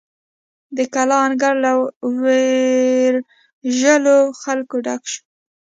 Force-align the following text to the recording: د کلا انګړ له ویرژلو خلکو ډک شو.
د 0.77 0.79
کلا 0.93 1.17
انګړ 1.27 1.55
له 1.65 1.71
ویرژلو 2.21 4.17
خلکو 4.41 4.75
ډک 4.85 5.01
شو. 5.11 5.21